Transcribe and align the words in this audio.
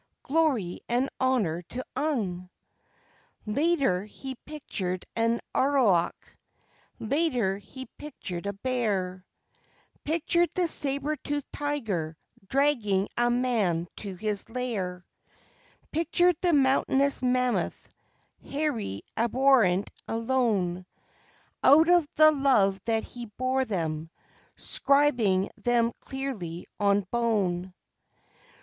Glory 0.23 0.81
and 0.89 1.11
honour 1.21 1.61
to 1.61 1.85
Ung!" 1.95 2.49
Later 3.45 4.03
he 4.05 4.33
pictured 4.47 5.05
an 5.15 5.39
aurochs 5.53 6.29
later 6.97 7.59
he 7.59 7.85
pictured 7.99 8.47
a 8.47 8.53
bear 8.53 9.23
Pictured 10.03 10.49
the 10.55 10.67
sabre 10.67 11.17
tooth 11.17 11.43
tiger 11.53 12.17
dragging 12.47 13.09
a 13.15 13.29
man 13.29 13.87
to 13.97 14.15
his 14.15 14.49
lair 14.49 15.05
Pictured 15.91 16.35
the 16.41 16.51
mountainous 16.51 17.21
mammoth, 17.21 17.87
hairy, 18.43 19.03
abhorrent, 19.15 19.91
alone 20.07 20.83
Out 21.63 21.89
of 21.89 22.07
the 22.15 22.31
love 22.31 22.81
that 22.85 23.03
he 23.03 23.27
bore 23.27 23.65
them, 23.65 24.09
scribing 24.57 25.51
them 25.57 25.91
clearly 25.99 26.65
on 26.79 27.01
bone. 27.11 27.75